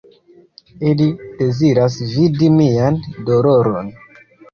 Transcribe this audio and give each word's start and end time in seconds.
Ili 0.91 1.09
deziras 1.41 1.97
vidi 2.13 2.49
mian 2.55 2.97
doloron. 3.29 3.93